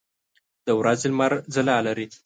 د 0.65 0.67
ورځې 0.79 1.07
لمر 1.11 1.31
ځلا 1.53 1.77
لري. 1.87 2.05